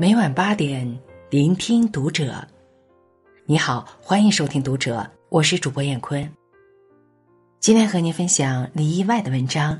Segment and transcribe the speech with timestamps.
[0.00, 0.96] 每晚八点，
[1.28, 2.46] 聆听读者。
[3.46, 6.32] 你好，欢迎收听读者，我是主播燕坤。
[7.58, 9.76] 今天和您分享李意外的文章。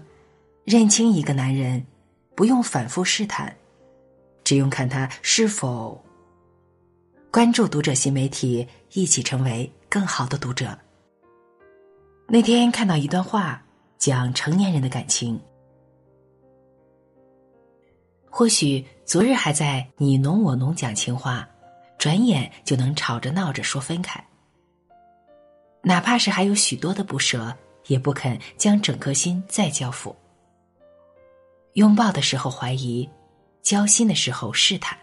[0.64, 1.86] 认清一个男人，
[2.34, 3.54] 不用反复试探，
[4.43, 6.04] 只用看他是否
[7.30, 10.76] 关注读者新媒体，一起成为更好的读者。
[12.26, 13.62] 那天看到一段话，
[13.98, 15.40] 讲成年人的感情。
[18.29, 21.48] 或许昨日还在你侬我侬讲情话，
[21.96, 24.22] 转眼就能吵着闹着说分开。
[25.81, 30.14] 哪怕是还有许多的不舍，也不肯将整颗心再交付。
[31.72, 33.08] 拥抱的时候怀疑，
[33.62, 34.98] 交心的时候试探。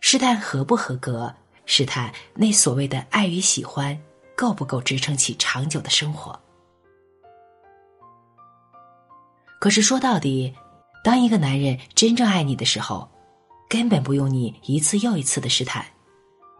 [0.00, 1.34] 试探合不合格，
[1.66, 4.00] 试探那所谓的爱与喜欢，
[4.36, 6.40] 够不够支撑起长久的生活？
[9.58, 10.54] 可是说到底。
[11.04, 13.06] 当一个男人真正爱你的时候，
[13.68, 15.84] 根本不用你一次又一次的试探，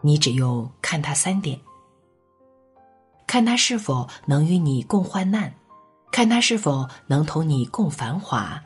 [0.01, 1.59] 你只用看他三点：
[3.25, 5.51] 看他是否能与你共患难，
[6.11, 8.63] 看他是否能同你共繁华，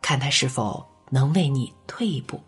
[0.00, 2.40] 看他是否能为你退一步。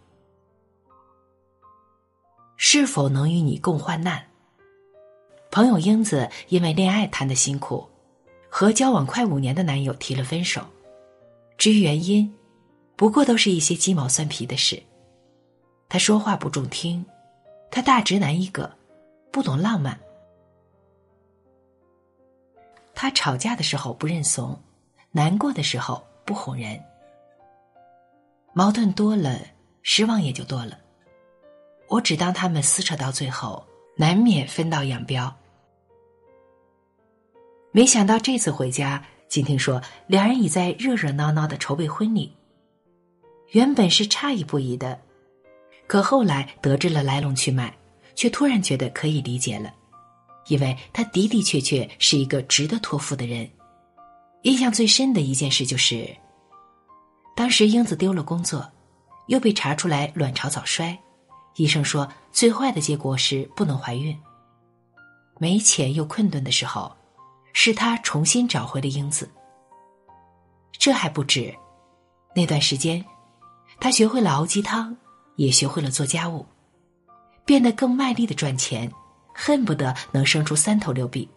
[2.56, 4.24] 是否能与你共患难？
[5.50, 7.84] 朋友英子因为恋爱谈的辛苦，
[8.48, 10.64] 和交往快五年的男友提了分手。
[11.60, 12.34] 至于原因，
[12.96, 14.82] 不过都是一些鸡毛蒜皮的事。
[15.90, 17.04] 他说话不中听，
[17.70, 18.74] 他大直男一个，
[19.30, 20.00] 不懂浪漫。
[22.94, 24.58] 他吵架的时候不认怂，
[25.10, 26.82] 难过的时候不哄人。
[28.54, 29.38] 矛盾多了，
[29.82, 30.78] 失望也就多了。
[31.88, 33.62] 我只当他们撕扯到最后，
[33.96, 35.30] 难免分道扬镳。
[37.70, 39.04] 没想到这次回家。
[39.30, 42.34] 今听说两人已在热热闹闹的筹备婚礼，
[43.52, 45.00] 原本是诧异不已的，
[45.86, 47.72] 可后来得知了来龙去脉，
[48.16, 49.72] 却突然觉得可以理解了，
[50.48, 53.48] 因为他的的确确是一个值得托付的人。
[54.42, 56.08] 印象最深的一件事就是，
[57.36, 58.68] 当时英子丢了工作，
[59.28, 60.98] 又被查出来卵巢早衰，
[61.54, 64.18] 医生说最坏的结果是不能怀孕，
[65.38, 66.96] 没钱又困顿的时候。
[67.52, 69.28] 是他重新找回了英子。
[70.72, 71.54] 这还不止，
[72.34, 73.04] 那段时间，
[73.78, 74.96] 他学会了熬鸡汤，
[75.36, 76.46] 也学会了做家务，
[77.44, 78.90] 变得更卖力的赚钱，
[79.34, 81.28] 恨不得能生出三头六臂。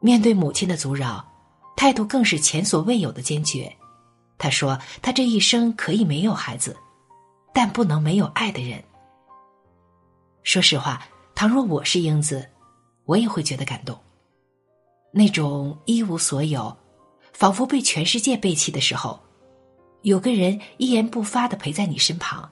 [0.00, 1.24] 面对母亲的阻扰，
[1.76, 3.70] 态度更是前所未有的坚决。
[4.38, 6.74] 他说：“他这一生可以没有孩子，
[7.52, 8.82] 但不能没有爱的人。”
[10.42, 11.02] 说实话，
[11.34, 12.48] 倘若我是英子。
[13.10, 13.98] 我也会觉得感动。
[15.10, 16.76] 那种一无所有，
[17.32, 19.18] 仿佛被全世界背弃的时候，
[20.02, 22.48] 有个人一言不发的陪在你身旁，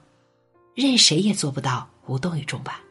[0.75, 2.83] 任谁也做不到无动于衷吧。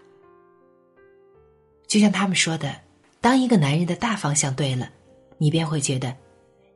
[1.87, 2.75] 就像他们说的，
[3.21, 4.91] 当一个男人的大方向对了，
[5.37, 6.17] 你便会觉得，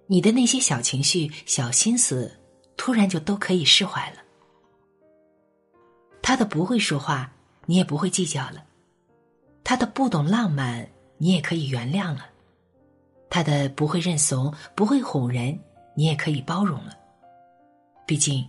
[0.07, 2.31] 你的那些小情绪、小心思，
[2.77, 4.17] 突然就都可以释怀了。
[6.21, 7.33] 他的不会说话，
[7.65, 8.63] 你也不会计较了。
[9.65, 12.23] 他的不懂浪漫，你也可以原谅了；
[13.31, 15.59] 他的不会认怂、不会哄人，
[15.95, 16.97] 你也可以包容了。
[18.07, 18.47] 毕竟，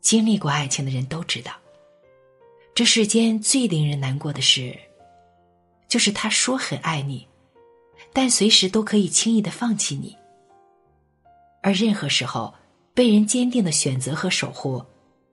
[0.00, 1.52] 经历过爱情的人都知道，
[2.74, 4.76] 这世间最令人难过的事，
[5.86, 7.26] 就是他说很爱你，
[8.12, 10.16] 但随时都可以轻易的放弃你。
[11.62, 12.54] 而任何时候，
[12.94, 14.82] 被人坚定的选择和守护，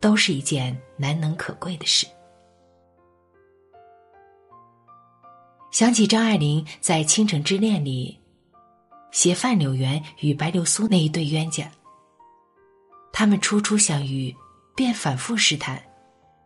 [0.01, 2.05] 都是一件难能可贵的事。
[5.77, 8.19] 想起张爱玲在《倾城之恋》里
[9.11, 11.71] 写范柳园与白流苏那一对冤家，
[13.13, 14.35] 他们初初相遇，
[14.75, 15.79] 便反复试探，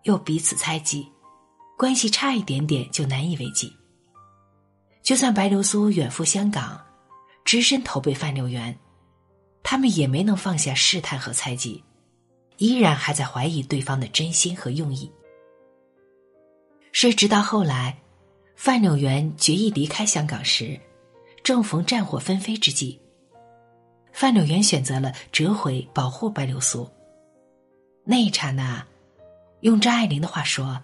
[0.03, 1.09] 又彼此猜忌，
[1.77, 3.73] 关系差一点点就难以为继。
[5.01, 6.77] 就算白流苏远赴香港，
[7.45, 8.77] 只身投奔范柳园，
[9.63, 11.81] 他们也没能放下试探和猜忌，
[12.57, 15.09] 依然还在怀疑对方的真心和用意。
[16.91, 17.97] 谁知到后来。
[18.63, 20.79] 范柳园决意离开香港时，
[21.43, 23.01] 正逢战火纷飞之际。
[24.13, 26.87] 范柳园选择了折回保护白流苏。
[28.03, 28.85] 那一刹那，
[29.61, 30.79] 用张爱玲的话说，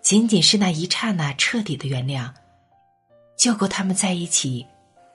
[0.00, 2.32] 仅仅是那一刹那彻底的原谅，
[3.36, 4.66] 就够他们在一起，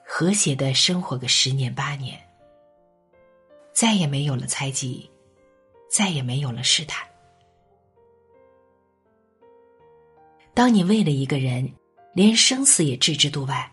[0.06, 2.16] 和谐的生活个十年八年。
[3.72, 5.10] 再也没有了猜忌，
[5.90, 7.09] 再也没有了试探。
[10.60, 11.72] 当你为了一个人，
[12.12, 13.72] 连生死也置之度外，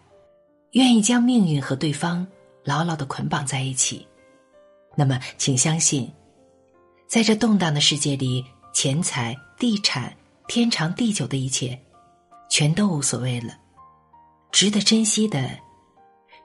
[0.72, 2.26] 愿意将命运和对方
[2.64, 4.08] 牢牢的捆绑在一起，
[4.96, 6.10] 那么，请相信，
[7.06, 8.42] 在这动荡的世界里，
[8.74, 10.16] 钱财、地产、
[10.48, 11.78] 天长地久的一切，
[12.50, 13.54] 全都无所谓了。
[14.54, 15.60] 值得珍惜的，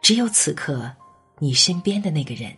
[0.01, 0.93] 只有此刻
[1.39, 2.53] 你身边的那个人。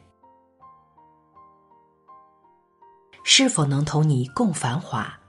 [3.25, 5.21] 是否能同你共繁华？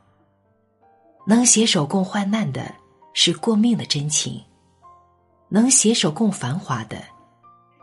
[1.28, 2.76] 能携手共患难的，
[3.14, 4.44] 是过命的真情；
[5.50, 7.04] 能携手共繁华的，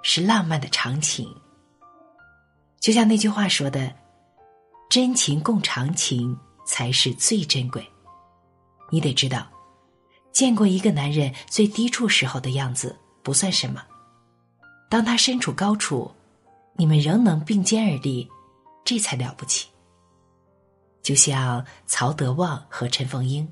[0.02, 1.28] 是浪漫的长情。
[2.78, 3.92] 就像那句话说的
[4.88, 7.84] ：“真情共长情才是最珍贵。”
[8.90, 9.46] 你得知道，
[10.32, 13.82] 见过一个男人最低处时候的样子不算什么，
[14.88, 16.10] 当他身处高处，
[16.76, 18.28] 你们仍能并肩而立，
[18.84, 19.68] 这才了不起。
[21.02, 23.48] 就像曹德旺和陈凤英。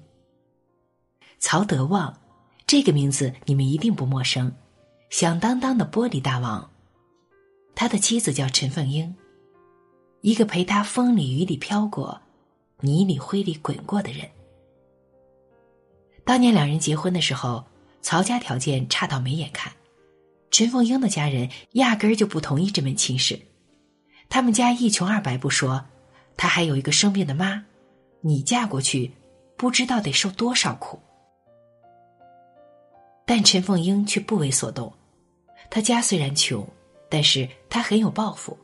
[1.38, 2.20] 曹德旺
[2.66, 4.52] 这个名字你们一定不陌生，
[5.08, 6.70] 响当当的玻璃大王。
[7.74, 9.14] 他的妻子叫陈凤英，
[10.20, 12.20] 一个陪他风里雨里飘过，
[12.80, 14.28] 泥里灰里滚过的人。
[16.24, 17.64] 当年两人结婚的时候，
[18.02, 19.72] 曹家条件差到没眼看，
[20.50, 23.40] 陈凤英的家人压根儿就不同意这门亲事，
[24.28, 25.86] 他们家一穷二白不说。
[26.36, 27.64] 他还有一个生病的妈，
[28.20, 29.12] 你嫁过去，
[29.56, 30.98] 不知道得受多少苦。
[33.26, 34.92] 但陈凤英却不为所动，
[35.70, 36.66] 她家虽然穷，
[37.08, 38.58] 但是她很有抱负。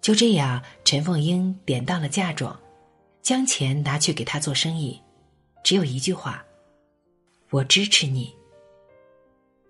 [0.00, 2.58] 就这样，陈凤英典当了嫁妆，
[3.20, 5.00] 将钱拿去给他做生意，
[5.62, 6.44] 只有一句话
[7.50, 8.34] ：“我支持你。”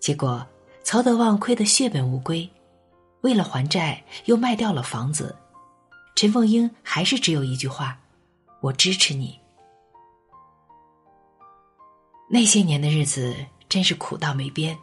[0.01, 0.47] 结果
[0.83, 2.49] 曹德旺亏得血本无归，
[3.21, 5.37] 为了还债，又卖掉了房子。
[6.15, 7.99] 陈凤英还是只有一句话
[8.61, 9.39] ：“我支持你。”
[12.31, 13.35] 那些年的日子
[13.69, 14.79] 真是苦到没边，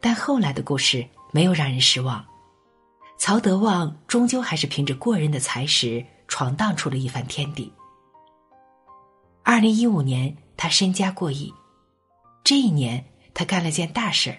[0.00, 2.24] 但后来的故事没有让人失望。
[3.16, 7.72] 曹德旺终究还是凭着过人的才识闯荡出了一番天地。
[9.42, 11.52] 二零一五年，他身家过亿，
[12.42, 13.04] 这一年
[13.34, 14.38] 他干了件大事儿。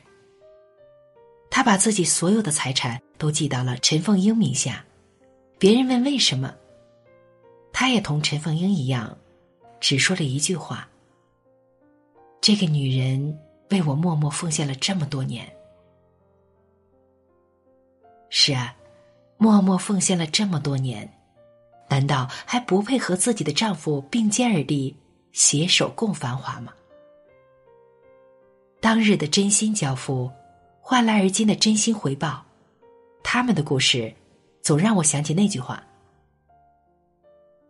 [1.50, 4.84] 他把自己所有的财产都寄到了陈凤英名下。
[5.62, 6.56] 别人问为什么，
[7.72, 9.16] 他也同陈凤英一样，
[9.80, 10.90] 只说了一句话
[12.42, 15.48] ：“这个女人为我默默奉献了这么多年。”
[18.32, 18.76] 是啊，
[19.38, 21.08] 默默奉献了这么多年，
[21.88, 24.98] 难道还不配和自己的丈夫并肩而立，
[25.32, 26.74] 携手共繁华吗？
[28.80, 30.32] 当日的真心交付，
[30.80, 32.44] 换来而今的真心回报，
[33.22, 34.12] 他们的故事。
[34.62, 35.84] 总让我想起那句话：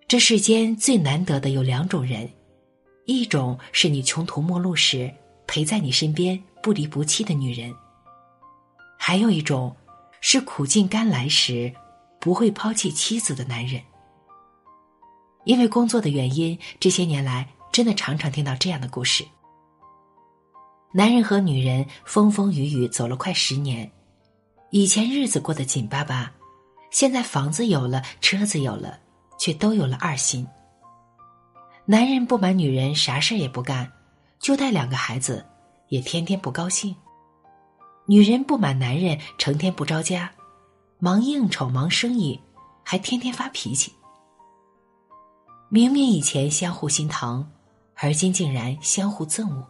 [0.08, 2.30] 这世间最难得的有两种人，
[3.06, 5.12] 一种是你穷途末路时
[5.48, 7.72] 陪在你身边不离不弃的女人；
[9.00, 9.74] 还有一种
[10.20, 11.74] 是苦尽甘来时
[12.20, 13.82] 不会抛弃妻子的男人。
[15.46, 19.26] 因为工作的原因，这些年来真的常常听到这样的故事：
[20.94, 23.90] 男人和女人风风雨雨走了快十年，
[24.72, 26.32] 以前日子过得紧巴巴。
[26.92, 29.00] 现在房子有了，车子有了，
[29.40, 30.46] 却都有了二心。
[31.86, 33.92] 男人不满女人，啥事也不干，
[34.40, 35.46] 就带两个孩子，
[35.88, 36.96] 也天天不高兴。
[38.06, 40.30] 女人不满男人，成天不着家，
[41.00, 42.40] 忙应酬，忙生意，
[42.84, 43.94] 还天天发脾气。
[45.70, 47.50] 明明以前相互心疼，
[47.96, 49.66] 而今竟然相互憎恶。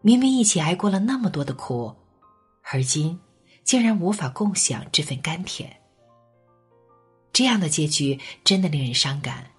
[0.00, 1.94] 明明一起挨过了那么多的苦，
[2.62, 3.20] 而今。
[3.64, 5.74] 竟然无法共享这份甘甜，
[7.32, 9.50] 这样的结局真的令人伤感。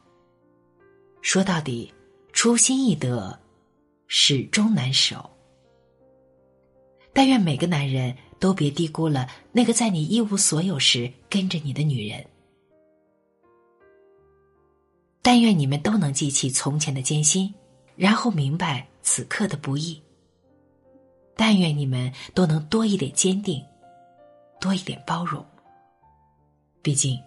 [1.21, 1.93] 说到底，
[2.33, 3.39] 初心易得，
[4.07, 5.29] 始终难守。
[7.13, 12.25] 但愿每个男人都别低估了那个在你一无所有时跟着你的女人。
[15.21, 17.53] 但愿你们都能记起从前的艰辛，
[17.95, 20.01] 然后明白此刻的不易。
[21.35, 23.63] 但愿你们都能多一点坚定。
[24.61, 25.45] 多一点包容。
[26.81, 27.21] 毕竟，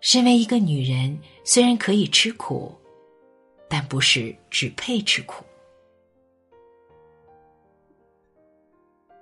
[0.00, 2.74] 身为一个女人，虽然可以吃苦，
[3.68, 5.44] 但不是只配吃苦。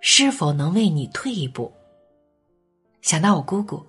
[0.00, 1.72] 是否能为你退一步？
[3.00, 3.84] 想到我姑姑，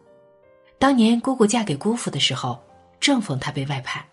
[0.78, 2.62] 当年姑姑嫁给姑父的时候，
[3.00, 4.08] 正逢他被外派。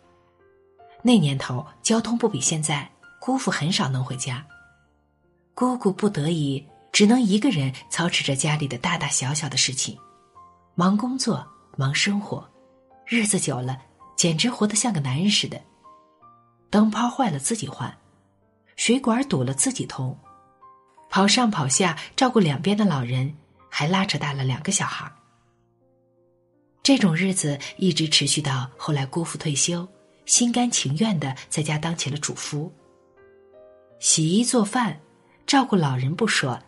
[1.02, 4.44] 那年头交通不比现在，姑父很少能回家，
[5.54, 6.66] 姑姑不得已。
[6.92, 9.98] 只能一个人操持着家里的大大小小的事情，
[10.74, 11.44] 忙工作，
[11.76, 12.46] 忙生活，
[13.06, 13.80] 日子久了，
[14.14, 15.58] 简直活得像个男人似的。
[16.68, 17.96] 灯泡坏了自己换，
[18.76, 20.16] 水管堵了自己通，
[21.08, 23.34] 跑上跑下照顾两边的老人，
[23.70, 25.10] 还拉扯大了两个小孩。
[26.82, 29.88] 这种日子一直持续到后来，姑父退休，
[30.26, 32.70] 心甘情愿的在家当起了主夫。
[33.98, 35.00] 洗衣做饭，
[35.46, 36.58] 照顾老人不说，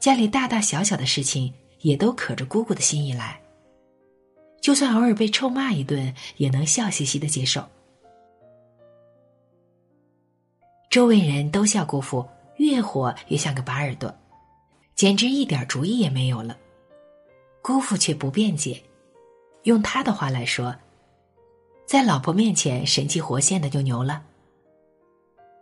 [0.00, 3.38] 家里大大小小的事情也都可着姑姑的心意来。
[4.60, 7.62] 就算偶尔被臭骂一顿，也能笑嘻嘻的接受。
[10.90, 12.26] 周围人都笑姑父
[12.56, 14.12] 越活越像个拔耳朵，
[14.94, 16.56] 简直一点主意也没有了。
[17.62, 18.82] 姑父却不辩解。
[19.64, 20.74] 用他的话来说，
[21.86, 24.22] 在老婆面前神气活现的就牛了。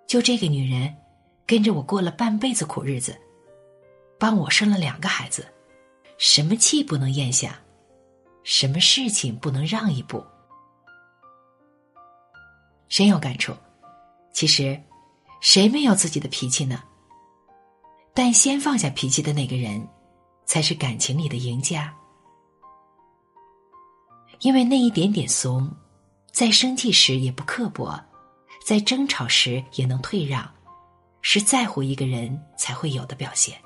[0.06, 0.94] 就这个女人，
[1.44, 3.16] 跟着我过了半辈子苦日子，
[4.18, 5.46] 帮我生了两个孩子，
[6.18, 7.58] 什么气不能咽下，
[8.42, 10.24] 什么事情不能让一步，
[12.88, 13.54] 深有感触。
[14.32, 14.80] 其实，
[15.40, 16.82] 谁没有自己的脾气呢？
[18.12, 19.88] 但先放下脾气的那个人，
[20.44, 21.94] 才是感情里的赢家。
[24.40, 25.70] 因为那一点点怂，
[26.32, 28.00] 在生气时也不刻薄，
[28.64, 30.48] 在争吵时也能退让，
[31.22, 33.56] 是在乎一个人才会有的表现。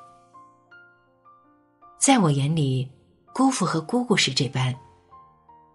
[2.02, 2.90] 在我眼里，
[3.32, 4.74] 姑父和姑姑是这般，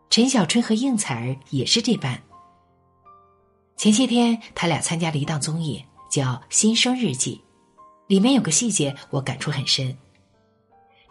[0.10, 2.22] 陈小春和应采儿也是这般。
[3.78, 5.82] 前些天他俩参加了一档综艺，
[6.12, 7.42] 叫《新生日记》，
[8.08, 9.98] 里面有个细节我感触很深。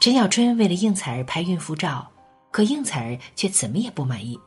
[0.00, 2.12] 陈小春为了应采儿拍孕妇照。
[2.50, 4.38] 可应采儿却怎么也不满意，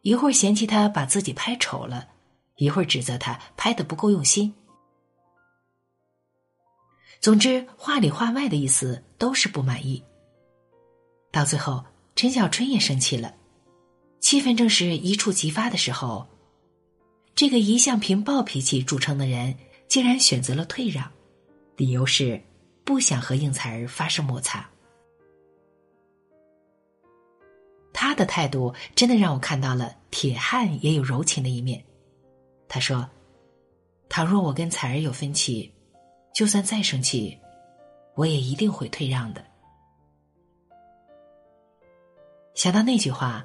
[0.00, 2.08] 一会儿嫌弃他把自己拍丑了，
[2.56, 4.52] 一会儿指责他拍的不够用心。
[7.22, 10.02] 总之，话里话外的意思都是不满意。
[11.30, 11.84] 到最后，
[12.16, 13.32] 陈小春也生气了，
[14.18, 16.26] 气氛正是一触即发的时候，
[17.36, 21.08] 这个一向凭暴脾气著称的人竟然选择了退让，
[21.76, 22.42] 理由是
[22.84, 24.68] 不想和应采儿发生摩擦。
[27.92, 31.80] 他的态度真的让我看到了铁汉也有柔情的一面。
[32.66, 33.08] 他说
[34.10, 35.72] ：“倘若我跟采儿有分歧，
[36.32, 37.38] 就算再生气，
[38.14, 39.44] 我也一定会退让的。”
[42.54, 43.44] 想到那句话，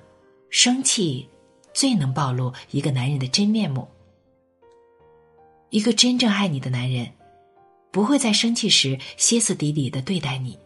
[0.49, 1.27] 生气
[1.73, 3.87] 最能暴露一个男人的真面目。
[5.69, 7.11] 一个真正爱你的男人，
[7.91, 10.57] 不会在生气时歇斯底里的对待你。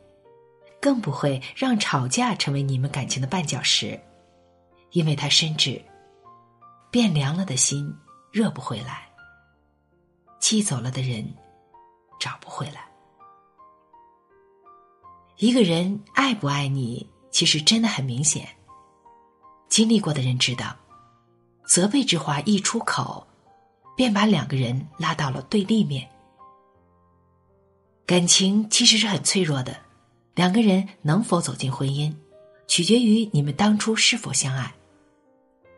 [0.81, 3.99] 更不会让吵架成为你们感情的绊脚石，
[4.93, 5.79] 因为他深知，
[6.89, 7.95] 变凉了的心
[8.31, 9.07] 热不回来，
[10.39, 11.23] 气走了的人
[12.21, 12.85] 找不回来。
[15.37, 18.47] 一个人爱不爱你，其实真的很明显。
[19.67, 20.75] 经历过的人知道，
[21.65, 23.25] 责备之话一出口，
[23.97, 26.07] 便把两个人拉到了对立面。
[28.05, 29.75] 感情其实是很脆弱的。
[30.35, 32.13] 两个人能否走进婚姻，
[32.67, 34.71] 取决于你们当初是否相爱；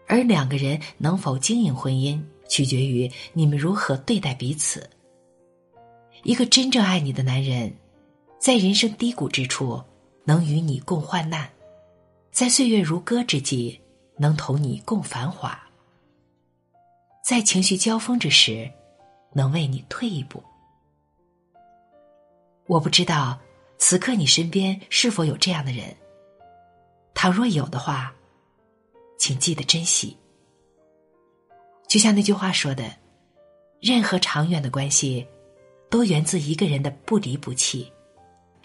[0.08, 4.90] 而两个人能否经营婚姻，取决于你们如何对待彼此。
[6.24, 7.74] 一个真正爱你的男人，
[8.40, 9.82] 在人生低谷之处
[10.24, 11.50] 能与你共患难，
[12.32, 13.80] 在岁月如歌之际
[14.18, 15.62] 能同你共繁华，
[17.24, 18.72] 在情绪交锋之时
[19.34, 20.44] 能为你退一步。
[22.68, 23.40] 我不知道。
[23.80, 25.94] 此刻你身边是否有这样的人？
[27.14, 28.14] 倘若有的话，
[29.18, 30.16] 请记得珍惜。
[31.86, 32.90] 就像那句话说的
[33.82, 35.28] ：“任何长远的关系，
[35.94, 37.94] 都源自一个人的不离不弃，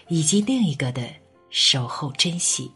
[0.07, 1.07] 以及另一个的
[1.51, 2.73] 守候珍惜。”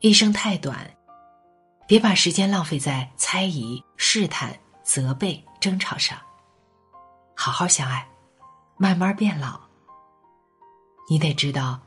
[0.00, 0.90] 一生太短，
[1.86, 6.18] 别把时间浪费在猜疑、试探、责备、争吵上，
[7.36, 8.08] 好好相爱。
[8.78, 9.60] 慢慢变老，
[11.10, 11.78] 你得知道，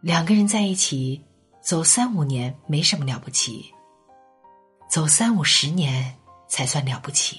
[0.00, 1.24] 两个人在一起
[1.62, 3.72] 走三五年没什么了不起，
[4.90, 6.12] 走三五十年
[6.48, 7.38] 才算了不起。